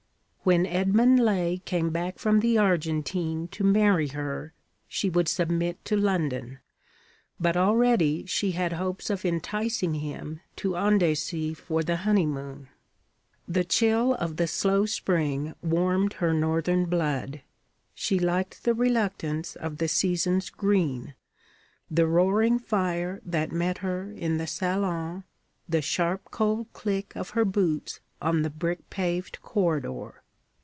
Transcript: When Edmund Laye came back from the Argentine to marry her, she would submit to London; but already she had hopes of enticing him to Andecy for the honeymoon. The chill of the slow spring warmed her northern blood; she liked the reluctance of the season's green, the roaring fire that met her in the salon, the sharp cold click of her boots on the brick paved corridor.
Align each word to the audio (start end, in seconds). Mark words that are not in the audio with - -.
When 0.43 0.65
Edmund 0.65 1.19
Laye 1.19 1.59
came 1.65 1.91
back 1.91 2.17
from 2.17 2.39
the 2.39 2.57
Argentine 2.57 3.47
to 3.49 3.63
marry 3.63 4.07
her, 4.07 4.55
she 4.87 5.07
would 5.07 5.27
submit 5.27 5.85
to 5.85 5.95
London; 5.95 6.57
but 7.39 7.55
already 7.55 8.25
she 8.25 8.53
had 8.53 8.73
hopes 8.73 9.11
of 9.11 9.23
enticing 9.23 9.93
him 9.93 10.39
to 10.55 10.75
Andecy 10.75 11.53
for 11.53 11.83
the 11.83 11.97
honeymoon. 11.97 12.69
The 13.47 13.63
chill 13.63 14.15
of 14.15 14.37
the 14.37 14.47
slow 14.47 14.87
spring 14.87 15.53
warmed 15.61 16.13
her 16.13 16.33
northern 16.33 16.85
blood; 16.85 17.41
she 17.93 18.17
liked 18.17 18.63
the 18.63 18.73
reluctance 18.73 19.55
of 19.55 19.77
the 19.77 19.87
season's 19.87 20.49
green, 20.49 21.13
the 21.91 22.07
roaring 22.07 22.57
fire 22.57 23.21
that 23.27 23.51
met 23.51 23.77
her 23.77 24.09
in 24.11 24.37
the 24.39 24.47
salon, 24.47 25.23
the 25.69 25.83
sharp 25.83 26.31
cold 26.31 26.65
click 26.73 27.15
of 27.15 27.29
her 27.37 27.45
boots 27.45 27.99
on 28.19 28.41
the 28.41 28.49
brick 28.49 28.89
paved 28.89 29.39
corridor. 29.43 30.15